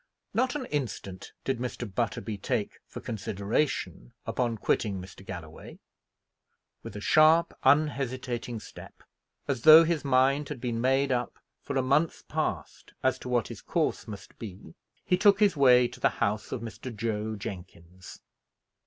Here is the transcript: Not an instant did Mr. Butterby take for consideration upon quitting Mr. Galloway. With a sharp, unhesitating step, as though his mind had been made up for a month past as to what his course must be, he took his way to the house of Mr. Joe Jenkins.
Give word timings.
Not 0.33 0.55
an 0.55 0.65
instant 0.65 1.31
did 1.43 1.59
Mr. 1.59 1.85
Butterby 1.87 2.39
take 2.39 2.79
for 2.87 3.01
consideration 3.01 4.13
upon 4.25 4.57
quitting 4.57 4.99
Mr. 4.99 5.23
Galloway. 5.23 5.77
With 6.81 6.95
a 6.95 7.01
sharp, 7.01 7.53
unhesitating 7.61 8.61
step, 8.61 9.03
as 9.47 9.61
though 9.61 9.83
his 9.83 10.03
mind 10.03 10.49
had 10.49 10.59
been 10.59 10.81
made 10.81 11.11
up 11.11 11.37
for 11.61 11.77
a 11.77 11.83
month 11.83 12.27
past 12.27 12.93
as 13.03 13.19
to 13.19 13.29
what 13.29 13.49
his 13.49 13.61
course 13.61 14.07
must 14.07 14.39
be, 14.39 14.73
he 15.05 15.17
took 15.19 15.39
his 15.39 15.55
way 15.55 15.87
to 15.89 15.99
the 15.99 16.09
house 16.09 16.51
of 16.51 16.61
Mr. 16.61 16.91
Joe 16.95 17.35
Jenkins. 17.35 18.21